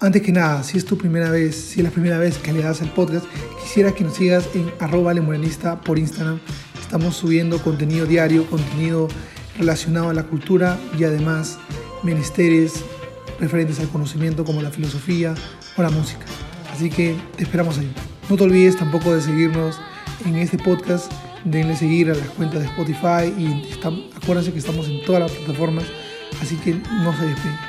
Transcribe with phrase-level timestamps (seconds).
[0.00, 2.62] Antes que nada, si es tu primera vez, si es la primera vez que le
[2.62, 3.26] das el podcast,
[3.60, 6.38] quisiera que nos sigas en arroba lemoranista por Instagram.
[6.80, 9.08] Estamos subiendo contenido diario, contenido
[9.58, 11.58] relacionado a la cultura y además
[12.04, 12.84] menesteres
[13.40, 15.34] referentes al conocimiento como la filosofía
[15.76, 16.26] o la música.
[16.72, 17.92] Así que te esperamos ahí.
[18.30, 19.80] No te olvides tampoco de seguirnos
[20.24, 21.10] en este podcast,
[21.44, 23.68] denle seguir a las cuentas de Spotify y
[24.16, 25.86] acuérdense que estamos en todas las plataformas,
[26.40, 27.67] así que no se despeguen.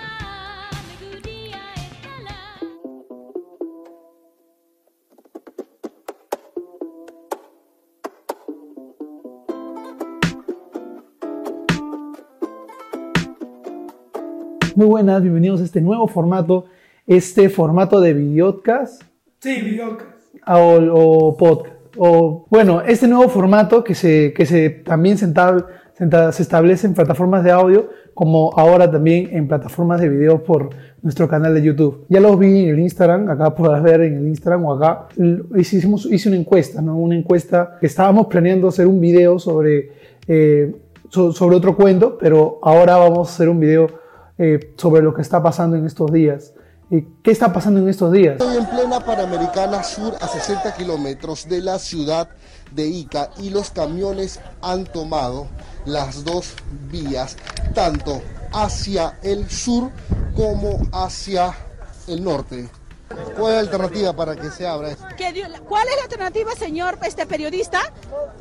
[14.79, 16.67] Muy buenas, bienvenidos a este nuevo formato,
[17.05, 19.03] este formato de videocast.
[19.41, 20.09] Sí, videocast.
[20.47, 21.75] O, podcast.
[21.97, 27.43] O, bueno, este nuevo formato que se, que se también se, se establece en plataformas
[27.43, 30.69] de audio, como ahora también en plataformas de video por
[31.01, 32.05] nuestro canal de YouTube.
[32.07, 35.09] Ya los vi en el Instagram, acá podrás ver en el Instagram o acá.
[35.57, 36.95] Hicimos, hice una encuesta, ¿no?
[36.95, 39.91] Una encuesta que estábamos planeando hacer un video sobre,
[40.25, 40.73] eh,
[41.09, 43.98] sobre otro cuento, pero ahora vamos a hacer un video
[44.39, 46.53] eh, sobre lo que está pasando en estos días.
[46.89, 48.31] ¿Qué está pasando en estos días?
[48.39, 52.29] Estoy en plena Panamericana Sur a 60 kilómetros de la ciudad
[52.73, 55.47] de Ica y los camiones han tomado
[55.85, 56.55] las dos
[56.89, 57.37] vías,
[57.75, 59.91] tanto hacia el sur
[60.35, 61.53] como hacia
[62.07, 62.69] el norte.
[63.09, 65.05] ¿Cuál es la alternativa para que se abra esto?
[65.67, 67.79] ¿Cuál es la alternativa, señor este periodista?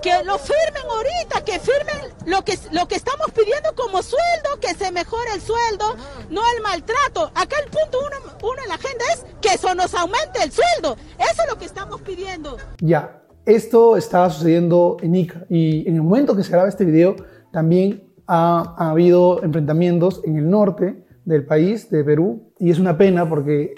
[0.02, 4.74] Que lo firmen ahorita, que firmen lo que, lo que estamos pidiendo como sueldo, que
[4.74, 5.96] se mejore el sueldo,
[6.30, 7.30] no el maltrato.
[7.34, 10.96] Acá el punto uno, uno en la agenda es que eso nos aumente el sueldo.
[11.18, 12.56] Eso es lo que estamos pidiendo.
[12.80, 17.16] Ya, esto estaba sucediendo en Ica y en el momento que se graba este video
[17.52, 22.98] también ha, ha habido enfrentamientos en el norte del país, de Perú, y es una
[22.98, 23.74] pena porque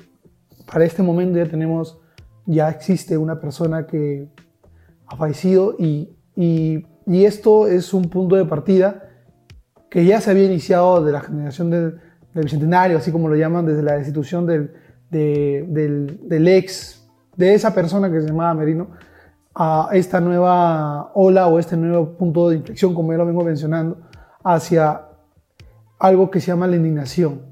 [0.70, 1.98] para este momento ya tenemos,
[2.46, 4.28] ya existe una persona que
[5.06, 6.16] ha fallecido y,
[7.06, 9.10] esto es un punto de partida
[9.90, 12.00] que ya se había iniciado de la generación del,
[12.32, 14.72] bicentenario, así como lo llaman, desde la destitución del,
[15.10, 17.04] del, del, ex,
[17.36, 18.90] de esa persona que se llamaba Merino,
[19.52, 23.98] a esta nueva ola o este nuevo punto de inflexión, como ya lo vengo mencionando,
[24.44, 25.08] hacia
[25.98, 27.49] algo que se llama la indignación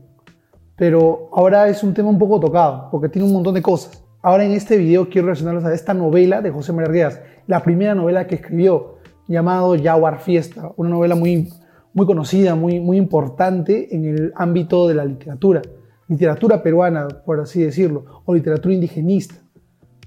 [0.79, 4.03] pero ahora es un tema un poco tocado, porque tiene un montón de cosas.
[4.23, 7.97] Ahora en este video quiero relacionarlos a esta novela de José María Arguedas, la primera
[7.97, 11.53] novela que escribió, llamado Jaguar Fiesta, una novela muy,
[11.93, 15.63] muy conocida, muy, muy importante en el ámbito de la literatura,
[16.07, 19.35] literatura peruana, por así decirlo, o literatura indigenista.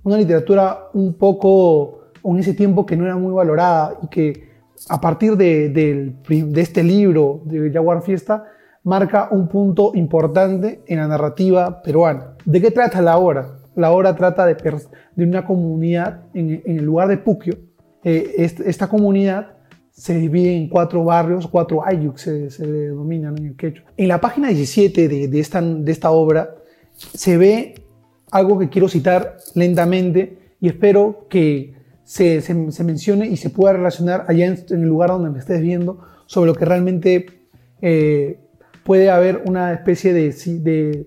[0.04, 4.50] Una literatura un poco, en ese tiempo que no era muy valorada y que
[4.88, 8.46] a partir de, de este libro de Jaguar Fiesta,
[8.84, 12.36] marca un punto importante en la narrativa peruana.
[12.46, 13.60] ¿De qué trata la obra?
[13.76, 14.56] La obra trata de,
[15.16, 17.58] de una comunidad en, el lugar de Puquio.
[18.04, 19.54] Eh, esta comunidad
[19.92, 23.86] se divide en cuatro barrios, cuatro ayuk se, se denominan en el quechua.
[23.98, 26.56] En la página 17 de, esta, de esta obra
[26.96, 27.76] se ve
[28.32, 34.26] algo que quiero citar lentamente y espero que se, se, mencione y se pueda relacionar
[34.28, 37.26] allá en, el lugar donde me estés viendo sobre lo que realmente
[37.82, 38.40] eh,
[38.84, 41.06] puede haber una especie de,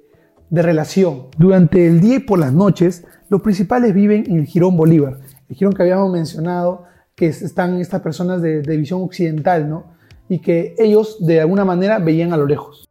[0.50, 1.28] de, relación.
[1.36, 5.18] Durante el día y por las noches, los principales viven en el Girón Bolívar,
[5.48, 6.84] el Girón que habíamos mencionado,
[7.14, 9.94] que están estas personas de, de visión occidental, ¿no?
[10.28, 12.88] Y que ellos de alguna manera veían a lo lejos.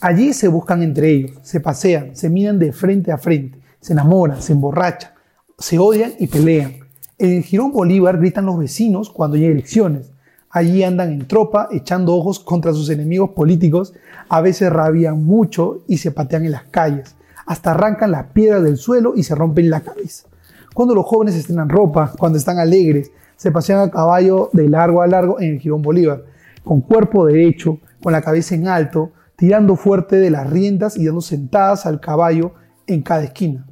[0.00, 4.42] Allí se buscan entre ellos, se pasean, se miran de frente a frente, se enamoran,
[4.42, 5.12] se emborrachan,
[5.58, 6.74] se odian y pelean.
[7.18, 10.12] En el Girón Bolívar gritan los vecinos cuando hay elecciones.
[10.54, 13.92] Allí andan en tropa, echando ojos contra sus enemigos políticos,
[14.28, 18.76] a veces rabian mucho y se patean en las calles, hasta arrancan las piedras del
[18.76, 20.28] suelo y se rompen la cabeza.
[20.72, 25.08] Cuando los jóvenes estrenan ropa, cuando están alegres, se pasean a caballo de largo a
[25.08, 26.22] largo en el Girón Bolívar,
[26.62, 31.20] con cuerpo derecho, con la cabeza en alto, tirando fuerte de las riendas y dando
[31.20, 32.52] sentadas al caballo
[32.86, 33.66] en cada esquina.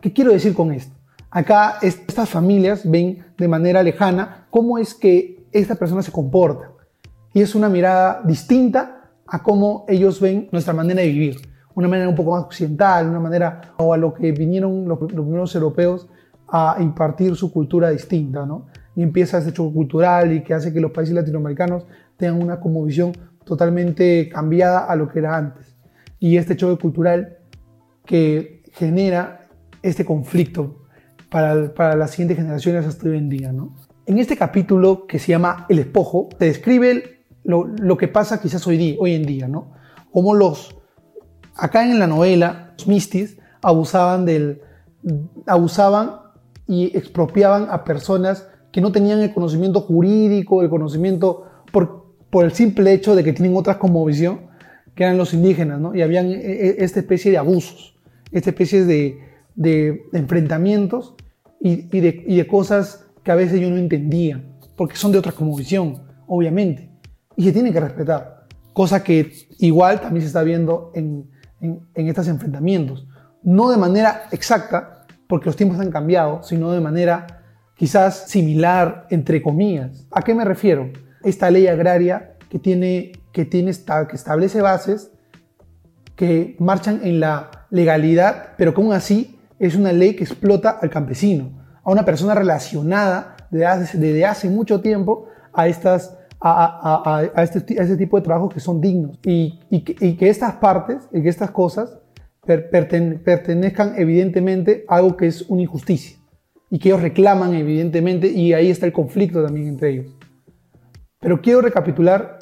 [0.00, 0.94] ¿Qué quiero decir con esto?
[1.32, 6.70] Acá estas familias ven de manera lejana cómo es que esta persona se comporta.
[7.32, 11.36] Y es una mirada distinta a cómo ellos ven nuestra manera de vivir.
[11.74, 15.54] Una manera un poco más occidental, una manera o a lo que vinieron los, primeros
[15.54, 16.08] europeos
[16.48, 18.66] a impartir su cultura distinta, ¿no?
[18.96, 21.84] Y empieza ese choque cultural y que hace que los países latinoamericanos
[22.16, 23.12] tengan una como visión
[23.44, 25.76] totalmente cambiada a lo que era antes.
[26.18, 27.38] Y este choque cultural
[28.04, 29.46] que genera
[29.82, 30.86] este conflicto
[31.30, 33.76] para, para las siguientes generaciones hasta hoy en día, ¿no?
[34.08, 38.78] En este capítulo que se llama El espojo, te describe lo, que pasa quizás hoy,
[38.78, 39.72] día, hoy en día, ¿no?
[40.10, 40.74] Como los,
[41.54, 44.62] acá en la novela, los mistis abusaban, del,
[45.46, 46.20] abusaban
[46.66, 52.52] y expropiaban a personas que no tenían el conocimiento jurídico, el conocimiento por, por el
[52.52, 54.48] simple hecho de que tienen otras como visión,
[54.94, 55.94] que eran los indígenas, ¿no?
[55.94, 57.98] Y habían eh, eh, esta especie de abusos,
[58.32, 59.18] esta especie de,
[59.54, 61.14] de enfrentamientos
[61.60, 64.42] y, y, de, y, de, cosas que a veces yo no entendía,
[64.76, 66.90] porque son de otra visión, obviamente,
[67.36, 71.30] y se tienen que respetar, cosa que igual también se está viendo en,
[71.60, 73.06] en, en estos enfrentamientos,
[73.42, 77.26] no de manera exacta, porque los tiempos han cambiado, sino de manera
[77.76, 80.06] quizás similar, entre comillas.
[80.10, 80.90] ¿A qué me refiero?
[81.22, 85.12] Esta ley agraria que, tiene, que, tiene, que establece bases
[86.16, 90.90] que marchan en la legalidad, pero que aún así es una ley que explota al
[90.90, 91.57] campesino,
[91.88, 96.18] a una persona relacionada desde hace, mucho tiempo a, estas,
[97.38, 100.56] este, a este tipo de trabajos que son dignos y, y, que, y que estas
[100.56, 101.98] partes y que estas cosas
[102.44, 106.18] pertenezcan evidentemente a algo que es una injusticia
[106.68, 110.06] y que ellos reclaman evidentemente y ahí está el conflicto también entre ellos.
[111.20, 112.38] Pero quiero recapitular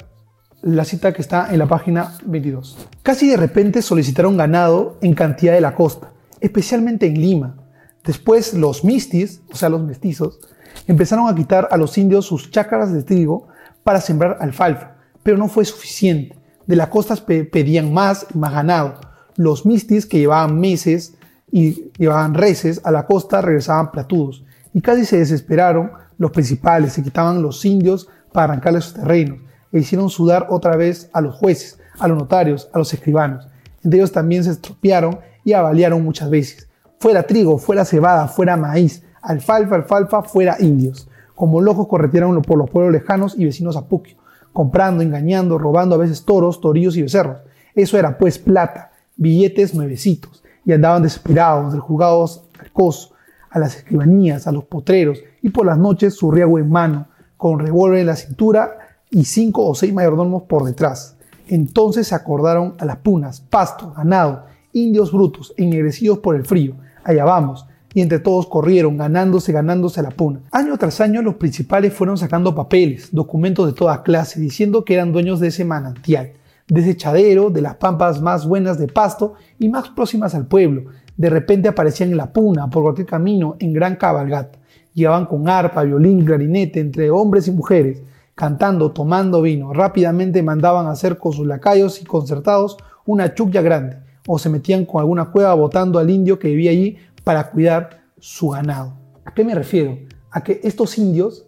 [0.61, 2.89] la cita que está en la página 22.
[3.01, 6.11] Casi de repente solicitaron ganado en cantidad de la costa,
[6.41, 7.66] especialmente en Lima.
[8.07, 10.39] Después los mistis, o sea los mestizos,
[10.87, 13.49] empezaron a quitar a los indios sus chácaras de trigo
[13.83, 16.39] para sembrar alfalfa, pero no fue suficiente.
[16.65, 19.01] De las costas pedían más y más ganado.
[19.35, 21.15] Los mistis que llevaban meses
[21.51, 27.03] y llevaban reses a la costa regresaban platudos y casi se desesperaron los principales, se
[27.03, 29.39] quitaban los indios para arrancarles sus terrenos
[29.73, 33.49] e hicieron sudar otra vez a los jueces, a los notarios, a los escribanos.
[33.83, 36.67] Entre ellos también se estropearon y avaliaron muchas veces.
[36.99, 41.07] Fuera trigo, fuera cebada, fuera maíz, alfalfa, alfalfa, fuera indios.
[41.35, 44.17] Como locos corretearon por los pueblos lejanos y vecinos a Puquio,
[44.51, 47.41] comprando, engañando, robando a veces toros, torillos y becerros.
[47.75, 53.11] Eso era pues plata, billetes nuevecitos, y andaban desesperados, del juzgados al coso,
[53.51, 57.07] a las escribanías, a los potreros, y por las noches su riego en mano,
[57.37, 58.79] con revólver en la cintura
[59.11, 61.15] y cinco o seis mayordomos por detrás.
[61.47, 66.73] Entonces se acordaron a las punas, pasto, ganado, indios brutos, ennegrecidos por el frío.
[67.07, 67.65] Allá vamos.
[67.93, 70.41] Y entre todos corrieron, ganándose, ganándose la puna.
[70.51, 75.13] Año tras año los principales fueron sacando papeles, documentos de toda clase, diciendo que eran
[75.13, 76.33] dueños de ese manantial,
[76.67, 80.91] de ese chadero, de las pampas más buenas de pasto y más próximas al pueblo.
[81.15, 84.59] De repente aparecían en la puna, por cualquier camino, en gran cabalgata.
[84.93, 88.01] Llevaban con arpa, violín, clarinete, entre hombres y mujeres
[88.35, 89.73] cantando, tomando vino.
[89.73, 93.97] Rápidamente mandaban hacer con sus lacayos y concertados una chulla grande,
[94.27, 98.49] o se metían con alguna cueva botando al indio que vivía allí para cuidar su
[98.49, 98.93] ganado.
[99.25, 99.97] ¿A qué me refiero?
[100.29, 101.47] A que estos indios,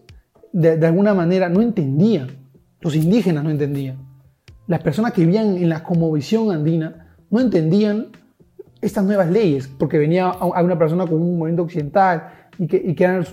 [0.51, 2.29] de, alguna manera, no entendían,
[2.79, 3.97] los indígenas no entendían,
[4.65, 8.07] las personas que vivían en la comovisión andina no entendían
[8.81, 13.03] estas nuevas leyes, porque venía a una persona con un movimiento occidental y que, y
[13.03, 13.25] eran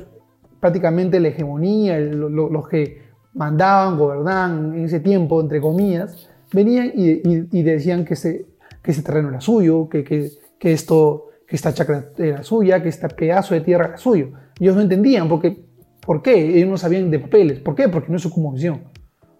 [0.60, 3.02] prácticamente la hegemonía, los que
[3.34, 8.46] mandaban, gobernaban en ese tiempo, entre comillas, venían y, decían que ese,
[8.86, 10.30] que ese terreno era suyo, que, que,
[10.60, 14.30] que, esto, que esta chacra era suya, que este pedazo de tierra era suyo.
[14.60, 15.60] Ellos no entendían porque,
[16.00, 17.58] por qué, ellos no sabían de papeles.
[17.58, 17.88] ¿Por qué?
[17.88, 18.84] Porque no es su visión,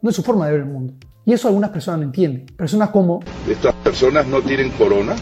[0.03, 0.95] no es su forma de ver el mundo.
[1.25, 2.47] Y eso algunas personas no entienden.
[2.57, 3.21] Personas como...
[3.49, 5.15] Estas personas no tienen corona.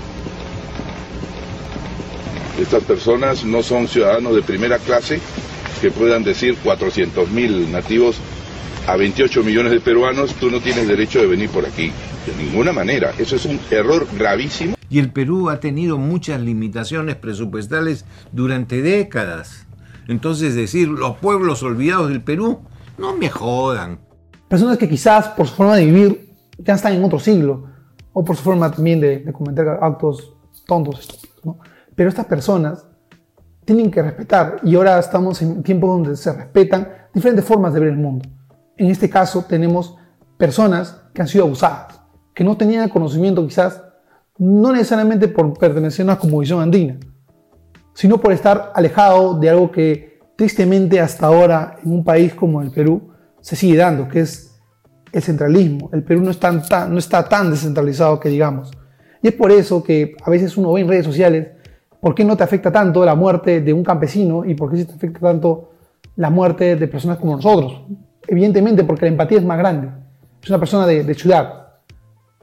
[2.59, 5.21] Estas personas no son ciudadanos de primera clase
[5.83, 8.16] que puedan decir 400.000 nativos
[8.87, 11.93] a 28 millones de peruanos, tú no tienes derecho de venir por aquí.
[12.26, 13.12] De ninguna manera.
[13.19, 14.76] Eso es un error gravísimo.
[14.88, 19.66] Y el Perú ha tenido muchas limitaciones presupuestales durante décadas.
[20.09, 22.61] Entonces decir, los pueblos olvidados del Perú,
[22.99, 23.99] no me jodan.
[24.49, 27.66] Personas que quizás por su forma de vivir ya están en otro siglo,
[28.12, 30.35] o por su forma también de, cometer actos
[30.66, 31.59] tontos, ¿no?
[31.95, 32.87] Pero estas personas
[33.64, 37.88] tienen que respetar, y ahora estamos en tiempos donde se respetan diferentes formas de ver
[37.88, 38.28] el mundo
[38.76, 39.97] en este caso tenemos
[40.37, 42.00] personas que han sido abusadas,
[42.35, 43.83] que no tenían conocimiento quizás,
[44.38, 46.99] no necesariamente por pertenecer a una comovisión andina,
[47.95, 52.71] sino por estar alejado de algo que tristemente hasta ahora en un país como el
[52.71, 53.11] Perú
[53.41, 54.61] se sigue dando, que es
[55.12, 55.91] el centralismo.
[55.93, 58.73] El Perú no, está tan descentralizado que digamos.
[59.23, 61.49] Y es por eso que a veces uno ve en redes sociales
[62.00, 64.85] por qué no te afecta tanto la muerte de un campesino y por qué sí
[64.85, 65.71] te afecta tanto
[66.17, 67.83] la muerte de personas como nosotros,
[68.26, 69.88] Evidentemente porque la empatía es más grande.
[70.43, 71.63] Es una persona de, ciudad.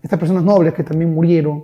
[0.02, 1.64] Estas personas nobles que también murieron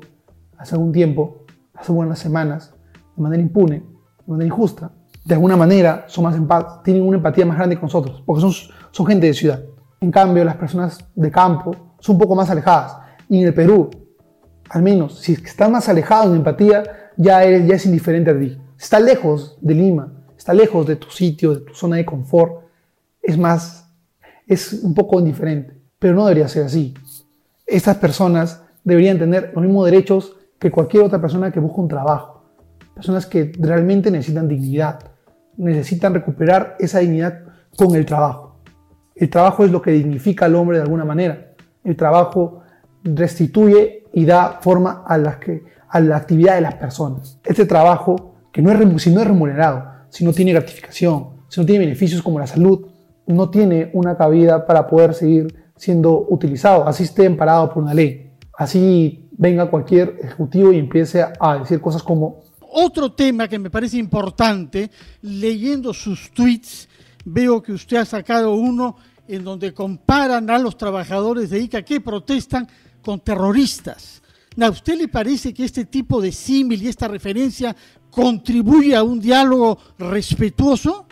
[0.58, 2.74] hace algún tiempo, hace buenas semanas,
[3.16, 4.92] de manera impune, de manera injusta,
[5.26, 8.52] de alguna manera son más tienen una empatía más grande con nosotros, porque son,
[8.92, 9.62] son gente de ciudad.
[10.00, 12.98] En cambio, las personas de campo son un poco más alejadas.
[13.28, 13.90] Y en el Perú,
[14.70, 16.84] al menos, si están más alejados en empatía,
[17.18, 18.58] ya, ya es indiferente a ti.
[18.80, 22.66] Está lejos de Lima, está lejos de tu sitio, de tu zona de confort.
[23.22, 23.92] Es más,
[24.46, 25.82] es un poco indiferente.
[26.00, 26.94] Pero no debería ser así.
[27.68, 32.46] Estas personas deberían tener los mismos derechos que cualquier otra persona que busca un trabajo.
[32.96, 35.00] Personas que realmente necesitan dignidad,
[35.58, 37.42] necesitan recuperar esa dignidad
[37.78, 38.62] con el trabajo.
[39.14, 41.52] El trabajo es lo que dignifica al hombre de alguna manera.
[41.84, 42.62] El trabajo
[43.04, 47.40] restituye y da forma a, a la actividad de las personas.
[47.44, 51.66] Este trabajo, que no es, si no es remunerado, si no tiene gratificación, si no
[51.66, 52.88] tiene beneficios como la salud,
[53.26, 58.32] no tiene una cabida para poder seguir siendo utilizado, así esté amparado por una ley.
[58.58, 62.42] Así venga cualquier ejecutivo y empiece a decir cosas como...
[62.70, 64.90] Otro tema que me parece importante,
[65.22, 66.90] leyendo sus tweets,
[67.26, 72.02] veo que usted ha sacado uno en donde comparan a los trabajadores de ICA que
[72.02, 72.68] protestan
[73.02, 74.22] con terroristas.
[74.60, 77.76] ¿A usted le parece que este tipo de símil y esta referencia
[78.10, 81.08] contribuye a un diálogo respetuoso?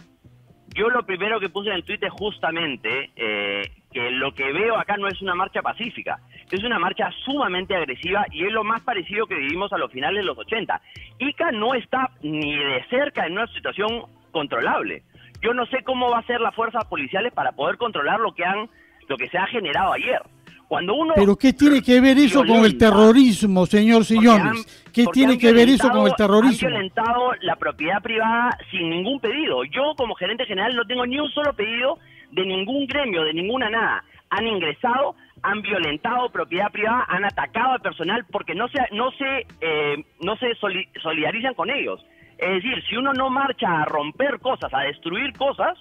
[0.75, 3.61] Yo lo primero que puse en el tweet es justamente eh,
[3.95, 6.19] que lo que veo acá no es una marcha pacífica,
[6.51, 10.19] es una marcha sumamente agresiva y es lo más parecido que vivimos a los finales
[10.19, 10.81] de los 80.
[11.19, 15.03] ICA no está ni de cerca en una situación controlable.
[15.41, 18.43] Yo no sé cómo va a ser las fuerzas policiales para poder controlar lo que
[18.43, 18.69] han
[19.07, 20.21] lo que se ha generado ayer.
[20.67, 24.83] Cuando uno Pero ¿qué tiene que ver eso con el terrorismo, señor Sillones?
[24.91, 26.67] ¿Qué tiene que ver eso con el terrorismo?
[26.67, 29.63] Han violentado la propiedad privada sin ningún pedido.
[29.63, 31.97] Yo como gerente general no tengo ni un solo pedido
[32.31, 34.03] de ningún gremio, de ninguna nada.
[34.29, 39.47] Han ingresado, han violentado propiedad privada, han atacado al personal porque no se no se
[39.61, 40.55] eh, no se
[41.01, 42.03] solidarizan con ellos.
[42.37, 45.77] Es decir, si uno no marcha a romper cosas, a destruir cosas,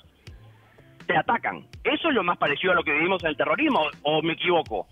[1.06, 1.66] te atacan.
[1.82, 4.86] Eso es lo más parecido a lo que vivimos en el terrorismo, ¿o me equivoco?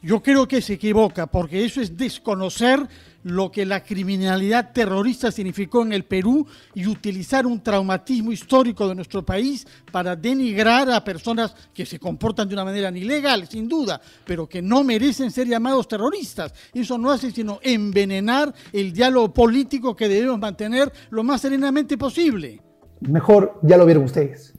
[0.00, 2.86] Yo creo que se equivoca, porque eso es desconocer
[3.24, 8.94] lo que la criminalidad terrorista significó en el Perú y utilizar un traumatismo histórico de
[8.94, 14.00] nuestro país para denigrar a personas que se comportan de una manera ilegal, sin duda,
[14.24, 16.54] pero que no merecen ser llamados terroristas.
[16.72, 22.62] Eso no hace sino envenenar el diálogo político que debemos mantener lo más serenamente posible.
[23.00, 24.54] Mejor, ya lo vieron ustedes.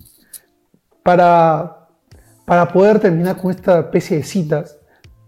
[1.01, 1.88] Para,
[2.46, 4.78] para poder terminar con esta especie de citas,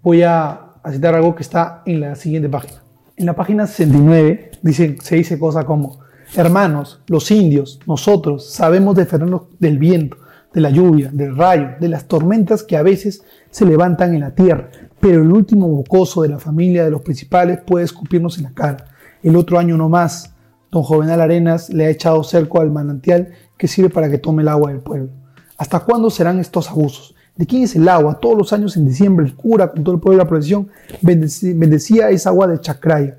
[0.02, 2.82] voy a, citar algo que está en la siguiente página.
[3.16, 6.00] En la página 69 dice, se dice cosas como,
[6.36, 10.18] hermanos, los indios, nosotros sabemos defendernos del viento,
[10.54, 14.34] de la lluvia, del rayo, de las tormentas que a veces se levantan en la
[14.34, 18.52] tierra, pero el último bocoso de la familia de los principales puede escupirnos en la
[18.52, 18.86] cara.
[19.22, 20.34] El otro año no más,
[20.72, 24.48] don Jovenal Arenas le ha echado cerco al manantial que sirve para que tome el
[24.48, 25.10] agua del pueblo.
[25.58, 27.14] ¿Hasta cuándo serán estos abusos?
[27.42, 28.20] ¿De quién es el agua?
[28.20, 30.70] Todos los años en diciembre el cura con todo el pueblo de la procesión
[31.02, 33.18] bendecía esa agua de Chacraya.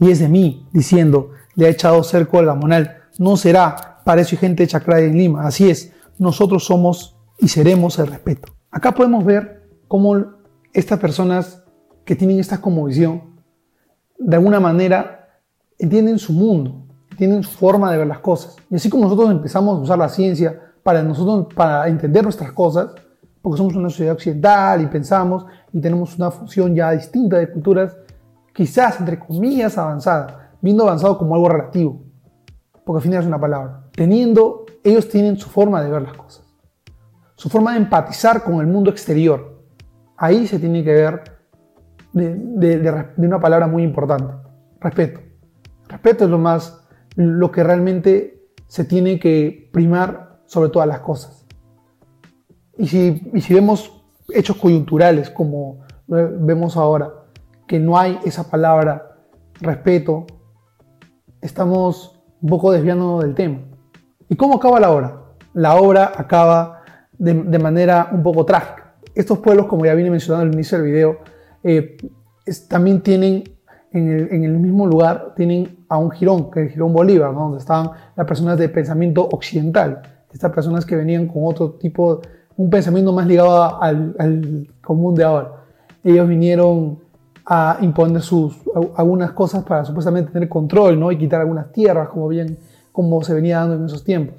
[0.00, 2.96] Y es de mí, diciendo, le ha echado cerco al gamonal.
[3.18, 5.46] No será para eso y gente de Chacraya en Lima.
[5.46, 8.54] Así es, nosotros somos y seremos el respeto.
[8.70, 10.16] Acá podemos ver cómo
[10.72, 11.62] estas personas
[12.06, 13.34] que tienen esta visión,
[14.18, 15.42] de alguna manera
[15.78, 16.86] entienden su mundo,
[17.18, 18.56] tienen su forma de ver las cosas.
[18.70, 22.92] Y así como nosotros empezamos a usar la ciencia para nosotros, para entender nuestras cosas,
[23.42, 27.96] porque somos una sociedad occidental y pensamos y tenemos una función ya distinta de culturas,
[28.52, 32.02] quizás entre comillas avanzada, viendo avanzado como algo relativo,
[32.84, 33.84] porque al final es una palabra.
[33.92, 36.44] Teniendo, ellos tienen su forma de ver las cosas,
[37.36, 39.62] su forma de empatizar con el mundo exterior.
[40.16, 41.22] Ahí se tiene que ver
[42.12, 44.34] de, de una palabra muy importante,
[44.80, 45.20] respeto.
[45.88, 51.37] Respeto es lo más, lo que realmente se tiene que primar sobre todas las cosas.
[52.78, 53.92] Y si, si vemos
[54.32, 57.12] hechos coyunturales como vemos ahora,
[57.66, 59.16] que no hay esa palabra
[59.60, 60.26] respeto,
[61.40, 63.58] estamos un poco desviándonos del tema.
[64.28, 65.22] ¿Y cómo acaba la obra?
[65.54, 66.82] La obra acaba
[67.18, 68.94] de, manera un poco trágica.
[69.14, 71.18] Estos pueblos, como ya vine mencionando al inicio del video,
[71.62, 71.96] eh,
[72.68, 73.44] también tienen
[73.90, 77.34] en el, en el, mismo lugar, tienen a un jirón, que es el jirón Bolívar,
[77.34, 82.28] donde estaban las personas de pensamiento occidental, estas personas que venían con otro tipo de
[82.58, 85.52] un pensamiento más ligado al, común de ahora.
[86.02, 86.98] Ellos vinieron
[87.46, 88.56] a imponer sus,
[88.96, 91.10] algunas cosas para supuestamente tener control ¿no?
[91.12, 92.58] y quitar algunas tierras, como, bien,
[92.90, 94.34] como se venía dando en esos tiempos.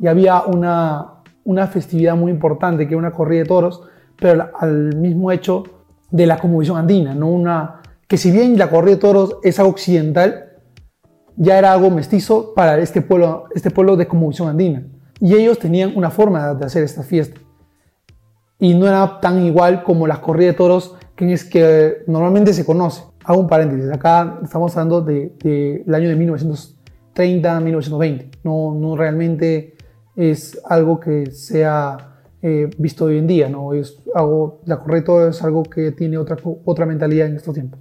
[0.00, 3.82] Y había una, una festividad muy importante, que era una corrida de toros,
[4.18, 5.62] pero al mismo hecho
[6.10, 7.28] de la conmovisión andina, ¿no?
[7.28, 10.56] una, que si bien la corrida de toros es algo occidental,
[11.36, 14.82] ya era algo mestizo para este pueblo, este pueblo de conmovisión andina.
[15.20, 17.40] Y ellos tenían una forma de hacer esta fiesta
[18.60, 22.64] y no era tan igual como las corridas de toros que, es que normalmente se
[22.64, 23.02] conoce.
[23.24, 29.74] hago un paréntesis, acá estamos hablando del de, año de 1930, 1920, no, no realmente
[30.14, 32.10] es algo que sea
[32.42, 33.72] eh, visto hoy en día, ¿no?
[33.72, 37.80] Es algo, la correcto es algo que tiene otra, otra mentalidad en estos tiempos.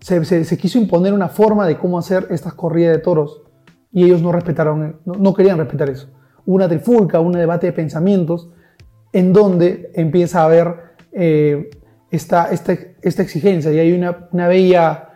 [0.00, 3.42] Se, se, quiso imponer una forma de cómo hacer estas corridas de toros
[3.90, 6.08] y ellos no respetaron, no, no querían respetar eso.
[6.44, 8.50] Una trifulca, un debate de pensamientos
[9.14, 10.74] en donde empieza a haber
[11.12, 11.70] eh,
[12.10, 15.10] esta, esta, esta, exigencia y hay una, una, bella,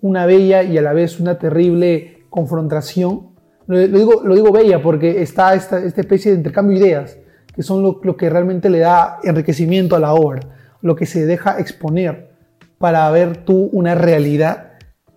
[0.00, 3.34] una bella y a la vez una terrible confrontación.
[3.66, 7.18] Lo, digo, lo digo bella porque está esta, esta especie de intercambio de ideas
[7.54, 10.40] que son lo, que realmente le da enriquecimiento a la obra,
[10.80, 12.30] lo que se deja exponer
[12.78, 14.72] para ver tú una realidad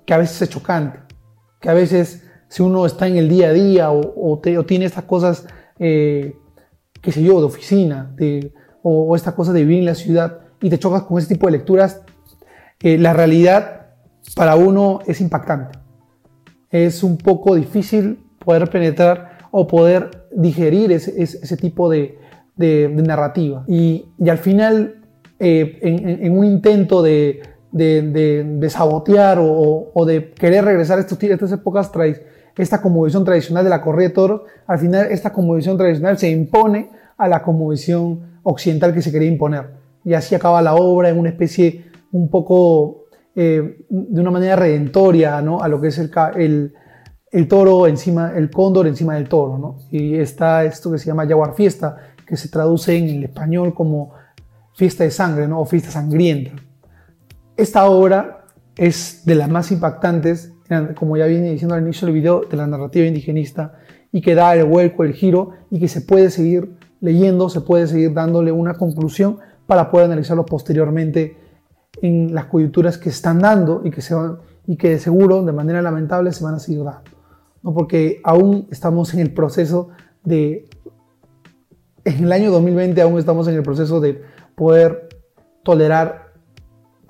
[0.06, 1.00] que a veces es chocante,
[1.62, 5.06] que a veces si uno está en el día a día o, o, tiene estas
[5.06, 5.48] cosas,
[5.80, 6.36] eh,
[7.04, 10.40] qué sé yo, de oficina, de, o, o estas cosas de vivir en la ciudad
[10.64, 12.02] y te chocas con ese tipo de lecturas,
[12.82, 13.88] eh, la realidad
[14.36, 15.78] para uno es impactante.
[16.72, 22.18] Es un poco difícil poder penetrar o poder digerir ese, ese, tipo de,
[22.56, 23.66] de, narrativa.
[23.68, 25.02] Y, y, al final,
[25.38, 27.42] eh, en, en, un intento de,
[27.72, 31.92] de sabotear o, o, de querer regresar a estos, estas épocas
[32.56, 36.90] esta conmovisión tradicional de la corrida de toros, al final esta conmovisión tradicional se impone
[37.18, 39.72] a la conmovisión occidental que se quería imponer.
[40.04, 43.06] Y así acaba la obra en una especie un poco
[43.36, 45.62] eh, de una manera redentoria ¿no?
[45.62, 46.74] a lo que es el, el,
[47.32, 49.58] el, toro encima, el cóndor encima del toro.
[49.58, 49.78] ¿no?
[49.90, 54.14] Y está esto que se llama Jaguar Fiesta, que se traduce en el español como
[54.76, 55.62] fiesta de sangre ¿no?
[55.62, 56.52] o fiesta sangrienta.
[57.58, 58.46] Esta obra
[58.76, 60.53] es de las más impactantes,
[60.96, 63.74] como ya vine diciendo al inicio del video, de la narrativa indigenista
[64.12, 67.88] y que da el vuelco, el giro y que se puede seguir leyendo, se puede
[67.88, 71.38] seguir dándole una conclusión para poder analizarlo posteriormente
[72.02, 75.52] en las coyunturas que están dando y que, se van, y que de seguro, de
[75.52, 77.12] manera lamentable, se van a seguir dando.
[77.62, 77.74] ¿no?
[77.74, 79.90] Porque aún estamos en el proceso
[80.24, 80.68] de,
[82.06, 84.22] en el año 2020 aún estamos en el proceso de
[84.56, 85.10] poder
[85.64, 86.34] tolerar,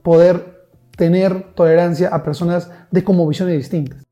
[0.01, 0.52] poder
[0.97, 4.03] tener tolerancia a personas de como visiones distintas.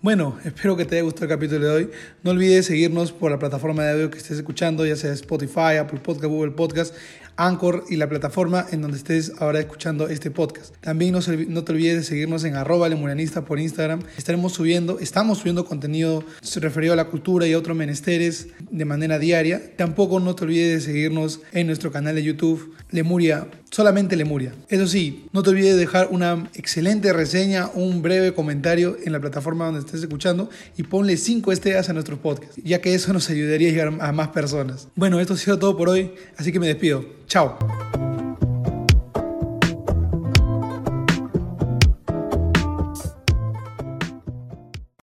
[0.00, 1.90] Bueno, espero que te haya gustado el capítulo de hoy.
[2.22, 5.98] No olvides seguirnos por la plataforma de audio que estés escuchando, ya sea Spotify, Apple
[5.98, 6.94] Podcast, Google Podcast,
[7.38, 10.74] Anchor y la plataforma en donde estés ahora escuchando este podcast.
[10.80, 14.02] También no, te olvides de seguirnos en arroba lemurianista por Instagram.
[14.16, 16.24] Estaremos subiendo, estamos subiendo contenido
[16.56, 19.76] referido a la cultura y a otros menesteres de manera diaria.
[19.76, 24.54] Tampoco no te olvides de seguirnos en nuestro canal de YouTube Lemuria, solamente Lemuria.
[24.68, 29.20] Eso sí, no te olvides de dejar una excelente reseña, un breve comentario en la
[29.20, 33.30] plataforma donde estés escuchando y ponle 5 estrellas a nuestros podcasts, ya que eso nos
[33.30, 34.88] ayudaría a llegar a más personas.
[34.96, 37.18] Bueno, esto ha sido todo por hoy, así que me despido.
[37.28, 37.58] Tchau!